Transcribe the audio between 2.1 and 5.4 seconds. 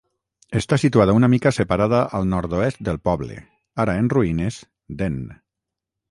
al nord-oest del poble, ara en ruïnes, d'En.